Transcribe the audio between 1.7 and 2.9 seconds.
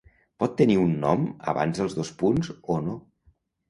dels dos punts o